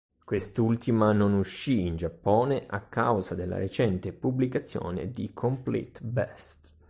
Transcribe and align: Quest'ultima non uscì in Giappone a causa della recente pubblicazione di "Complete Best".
Quest'ultima 0.25 1.11
non 1.11 1.33
uscì 1.33 1.85
in 1.85 1.95
Giappone 1.95 2.65
a 2.65 2.81
causa 2.87 3.35
della 3.35 3.59
recente 3.59 4.13
pubblicazione 4.13 5.11
di 5.11 5.31
"Complete 5.31 5.99
Best". 6.01 6.73